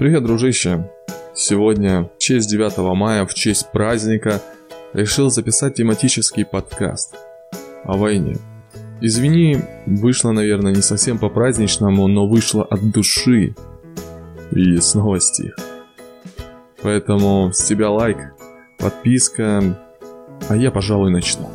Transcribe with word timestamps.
Привет, 0.00 0.24
дружище! 0.24 0.90
Сегодня, 1.34 2.04
в 2.04 2.18
честь 2.18 2.48
9 2.48 2.78
мая, 2.96 3.26
в 3.26 3.34
честь 3.34 3.70
праздника, 3.70 4.40
решил 4.94 5.28
записать 5.28 5.74
тематический 5.74 6.46
подкаст 6.46 7.16
о 7.84 7.98
войне. 7.98 8.38
Извини, 9.02 9.58
вышло, 9.84 10.32
наверное, 10.32 10.74
не 10.74 10.80
совсем 10.80 11.18
по-праздничному, 11.18 12.06
но 12.06 12.26
вышло 12.26 12.64
от 12.64 12.90
души. 12.90 13.54
И 14.52 14.78
снова 14.78 15.20
стих. 15.20 15.54
Поэтому 16.80 17.50
с 17.52 17.62
тебя 17.62 17.90
лайк, 17.90 18.32
подписка, 18.78 19.78
а 20.48 20.56
я, 20.56 20.70
пожалуй, 20.70 21.10
начну. 21.10 21.50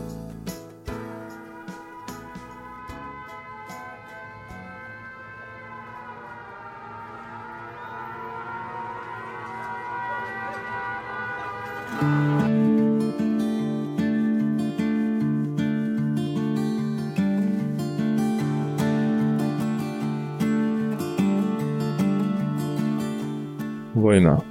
Война. 24.05 24.44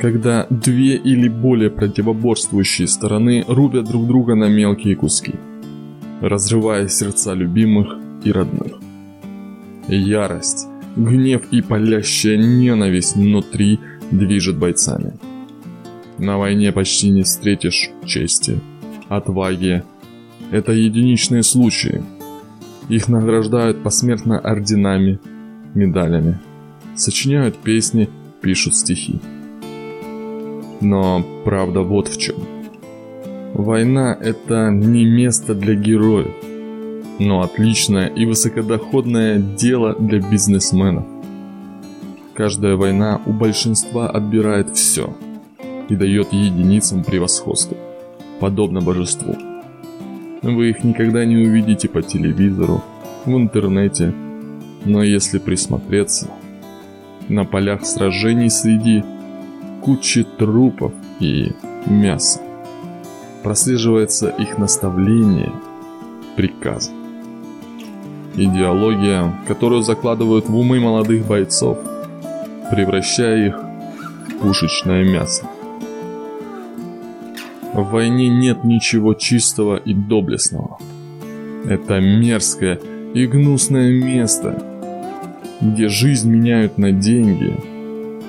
Когда 0.00 0.46
две 0.48 0.96
или 0.96 1.28
более 1.28 1.70
противоборствующие 1.70 2.88
стороны 2.88 3.44
рубят 3.46 3.84
друг 3.86 4.06
друга 4.06 4.34
на 4.36 4.48
мелкие 4.48 4.96
куски, 4.96 5.34
разрывая 6.20 6.88
сердца 6.88 7.34
любимых 7.34 7.96
и 8.24 8.32
родных. 8.32 8.78
Ярость, 9.88 10.66
гнев 10.96 11.42
и 11.50 11.60
палящая 11.60 12.36
ненависть 12.36 13.16
внутри 13.16 13.80
движет 14.10 14.56
бойцами. 14.56 15.12
На 16.18 16.36
войне 16.36 16.72
почти 16.72 17.10
не 17.10 17.22
встретишь 17.22 17.90
чести, 18.04 18.60
отваги. 19.08 19.84
Это 20.50 20.72
единичные 20.72 21.44
случаи. 21.44 22.02
Их 22.88 23.08
награждают 23.08 23.84
посмертно 23.84 24.38
орденами, 24.40 25.20
медалями. 25.74 26.40
Сочиняют 26.96 27.56
песни, 27.58 28.10
пишут 28.40 28.74
стихи. 28.74 29.20
Но 30.80 31.24
правда 31.44 31.82
вот 31.82 32.08
в 32.08 32.18
чем. 32.18 32.36
Война– 33.54 34.16
это 34.20 34.70
не 34.70 35.04
место 35.04 35.54
для 35.54 35.74
героев, 35.74 36.34
но 37.20 37.42
отличное 37.42 38.08
и 38.08 38.26
высокодоходное 38.26 39.38
дело 39.38 39.94
для 39.94 40.20
бизнесменов. 40.20 41.06
Каждая 42.34 42.74
война 42.74 43.20
у 43.24 43.32
большинства 43.32 44.10
отбирает 44.10 44.76
все 44.76 45.16
и 45.88 45.96
дает 45.96 46.32
единицам 46.32 47.04
превосходство, 47.04 47.76
подобно 48.40 48.80
божеству. 48.80 49.36
Вы 50.42 50.70
их 50.70 50.84
никогда 50.84 51.24
не 51.24 51.36
увидите 51.36 51.88
по 51.88 52.02
телевизору, 52.02 52.82
в 53.24 53.36
интернете, 53.36 54.14
но 54.84 55.02
если 55.02 55.38
присмотреться, 55.38 56.28
на 57.28 57.44
полях 57.44 57.84
сражений 57.84 58.50
среди 58.50 59.04
кучи 59.82 60.24
трупов 60.24 60.92
и 61.20 61.52
мяса 61.86 62.40
прослеживается 63.42 64.28
их 64.28 64.58
наставление, 64.58 65.52
приказ. 66.36 66.90
Идеология, 68.34 69.32
которую 69.46 69.82
закладывают 69.82 70.48
в 70.48 70.56
умы 70.56 70.80
молодых 70.80 71.26
бойцов, 71.26 71.78
превращая 72.70 73.48
их 73.48 73.56
в 73.56 74.38
пушечное 74.40 75.04
мясо. 75.04 75.44
В 77.78 77.90
войне 77.92 78.28
нет 78.28 78.64
ничего 78.64 79.14
чистого 79.14 79.76
и 79.76 79.94
доблестного. 79.94 80.78
Это 81.64 82.00
мерзкое 82.00 82.80
и 83.14 83.24
гнусное 83.24 83.92
место, 83.92 84.60
где 85.60 85.86
жизнь 85.86 86.28
меняют 86.28 86.76
на 86.76 86.90
деньги, 86.90 87.54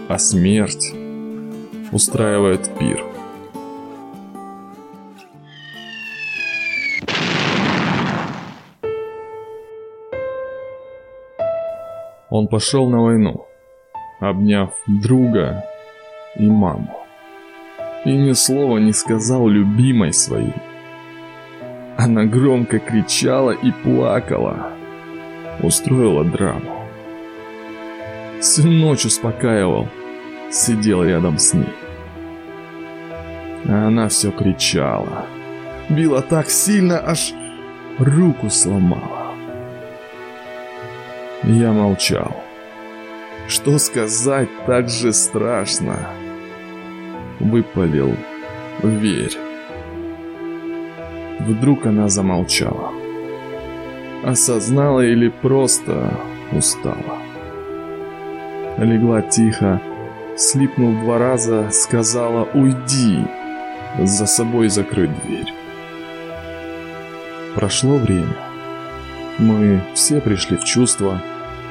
а 0.07 0.19
смерть 0.19 0.93
устраивает 1.91 2.69
пир. 2.77 3.03
Он 12.29 12.47
пошел 12.47 12.87
на 12.87 13.01
войну, 13.01 13.47
обняв 14.19 14.75
друга 14.85 15.65
и 16.35 16.47
маму. 16.47 17.08
И 18.05 18.15
ни 18.15 18.33
слова 18.33 18.77
не 18.77 18.93
сказал 18.93 19.47
любимой 19.47 20.13
своей. 20.13 20.53
Она 21.97 22.23
громко 22.23 22.79
кричала 22.79 23.51
и 23.51 23.71
плакала. 23.71 24.71
Устроила 25.61 26.23
драму. 26.23 26.85
Всю 28.39 28.69
ночь 28.69 29.05
успокаивал, 29.05 29.89
сидел 30.49 31.03
рядом 31.03 31.37
с 31.37 31.53
ней. 31.53 31.73
А 33.67 33.87
она 33.87 34.07
все 34.07 34.31
кричала. 34.31 35.25
Била 35.89 36.21
так 36.21 36.49
сильно, 36.49 37.05
аж 37.05 37.33
руку 37.97 38.49
сломала. 38.49 39.33
Я 41.43 41.73
молчал. 41.73 42.43
Что 43.49 43.77
сказать 43.77 44.49
так 44.65 44.87
же 44.87 45.11
страшно? 45.11 45.97
Выпалил. 47.39 48.15
Верь. 48.83 49.37
Вдруг 51.39 51.85
она 51.85 52.09
замолчала. 52.09 52.91
Осознала 54.23 55.01
или 55.01 55.29
просто 55.29 56.13
устала 56.51 57.19
легла 58.83 59.21
тихо, 59.21 59.81
слипнув 60.37 61.01
два 61.03 61.17
раза, 61.17 61.69
сказала 61.71 62.47
«Уйди!» 62.53 63.25
За 63.99 64.27
собой 64.27 64.69
закрыть 64.69 65.09
дверь. 65.23 65.51
Прошло 67.55 67.95
время. 67.95 68.35
Мы 69.39 69.81
все 69.95 70.21
пришли 70.21 70.57
в 70.57 70.63
чувство, 70.63 71.21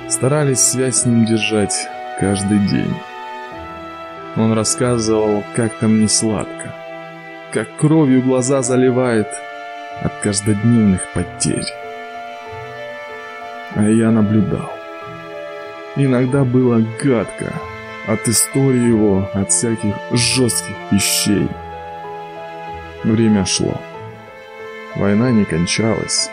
старались 0.09 0.59
связь 0.59 0.97
с 0.97 1.07
ним 1.07 1.25
держать 1.25 1.89
каждый 2.19 2.59
день. 2.59 2.93
Он 4.39 4.53
рассказывал, 4.53 5.43
как 5.57 5.75
там 5.79 6.01
не 6.01 6.07
сладко, 6.07 6.73
как 7.53 7.77
кровью 7.77 8.23
глаза 8.23 8.63
заливает 8.63 9.27
от 10.01 10.13
каждодневных 10.21 11.01
потерь. 11.13 11.67
А 13.75 13.83
я 13.83 14.13
наблюдал. 14.13 14.71
Иногда 15.97 16.45
было 16.45 16.81
гадко 17.03 17.53
от 18.07 18.29
истории 18.29 18.87
его, 18.87 19.29
от 19.35 19.51
всяких 19.51 19.97
жестких 20.13 20.77
вещей. 20.93 21.49
Время 23.03 23.45
шло. 23.45 23.75
Война 24.95 25.33
не 25.33 25.45
кончалась. 25.47 26.31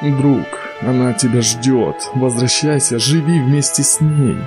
Друг, 0.00 0.46
она 0.80 1.12
тебя 1.12 1.42
ждет. 1.42 1.96
Возвращайся, 2.14 2.98
живи 2.98 3.40
вместе 3.40 3.82
с 3.82 4.00
ней. 4.00 4.38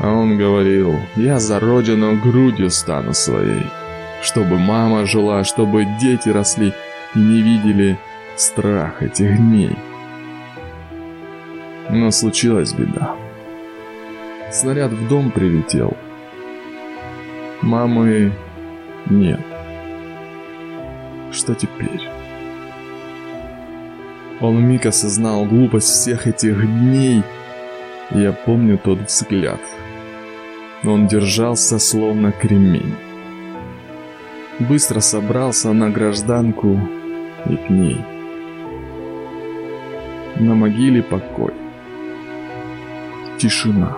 А 0.00 0.10
он 0.10 0.38
говорил, 0.38 0.98
я 1.16 1.38
за 1.38 1.60
родину 1.60 2.18
грудью 2.18 2.70
стану 2.70 3.12
своей. 3.12 3.66
Чтобы 4.22 4.58
мама 4.58 5.04
жила, 5.04 5.44
чтобы 5.44 5.86
дети 6.00 6.30
росли 6.30 6.72
и 7.14 7.18
не 7.18 7.42
видели 7.42 7.98
страх 8.36 9.02
этих 9.02 9.36
дней. 9.36 9.76
Но 11.90 12.10
случилась 12.10 12.72
беда. 12.72 13.14
Снаряд 14.50 14.90
в 14.92 15.08
дом 15.08 15.30
прилетел. 15.30 15.94
Мамы 17.60 18.32
нет. 19.06 19.40
Что 21.30 21.54
теперь? 21.54 22.08
Он 24.40 24.56
вмиг 24.56 24.86
осознал 24.86 25.44
глупость 25.44 25.88
всех 25.88 26.26
этих 26.26 26.66
дней. 26.66 27.22
Я 28.12 28.32
помню 28.32 28.78
тот 28.78 29.00
взгляд. 29.00 29.60
Он 30.84 31.06
держался 31.06 31.78
словно 31.78 32.32
кремень. 32.32 32.94
Быстро 34.58 35.00
собрался 35.00 35.72
на 35.72 35.90
гражданку 35.90 36.80
и 37.46 37.56
к 37.56 37.68
ней. 37.68 38.00
На 40.36 40.54
могиле 40.54 41.02
покой 41.02 41.52
тишина. 43.38 43.96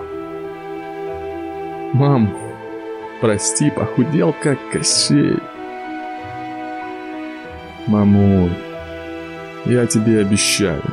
«Мам, 1.93 2.35
прости, 3.21 3.69
похудел 3.69 4.33
как 4.41 4.57
Кощей». 4.71 5.37
«Мамуль, 7.87 8.53
я 9.65 9.85
тебе 9.85 10.19
обещаю, 10.19 10.83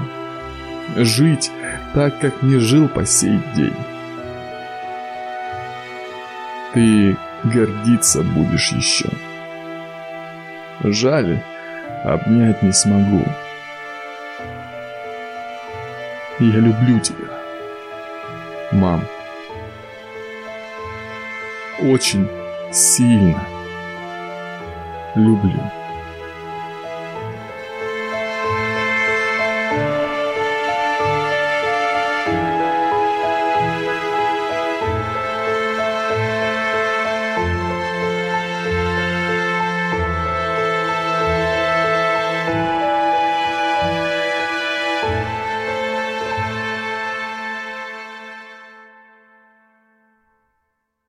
жить 0.97 1.51
так, 1.95 2.19
как 2.21 2.43
не 2.43 2.59
жил 2.59 2.89
по 2.89 3.07
сей 3.07 3.39
день. 3.57 3.75
Ты 6.73 7.17
гордиться 7.45 8.23
будешь 8.23 8.73
еще. 8.73 9.09
Жаль, 10.83 11.43
обнять 12.05 12.63
не 12.63 12.73
смогу. 12.73 13.25
Я 16.39 16.59
люблю 16.61 17.01
тебя, 17.01 17.29
мам. 18.73 19.03
Очень 21.81 22.29
сильно 22.73 23.43
люблю. 25.15 25.80